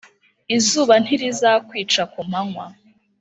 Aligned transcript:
Izuba 0.55 0.95
ntirizakwica 1.03 2.01
kumanywa 2.11 2.65